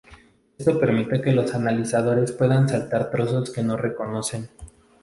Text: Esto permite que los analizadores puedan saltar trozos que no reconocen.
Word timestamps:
Esto 0.57 0.79
permite 0.79 1.21
que 1.21 1.31
los 1.31 1.53
analizadores 1.53 2.31
puedan 2.31 2.67
saltar 2.67 3.11
trozos 3.11 3.51
que 3.51 3.61
no 3.61 3.77
reconocen. 3.77 4.49